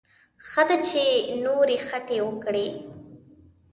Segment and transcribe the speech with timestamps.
[0.49, 1.03] ښه ده چې
[1.43, 2.67] نورې خټې وکړي.